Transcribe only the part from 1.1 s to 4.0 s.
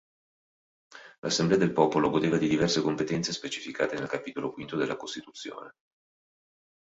L'Assemblea del Popolo godeva di diverse competenze specificate